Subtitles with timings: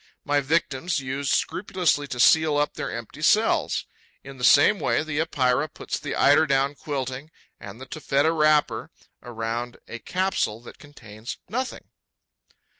[0.25, 3.85] My victims used scrupulously to seal up their empty cells.
[4.23, 8.89] In the same way, the Epeira puts the eiderdown quilting and the taffeta wrapper
[9.21, 11.87] round a capsule that contains nothing.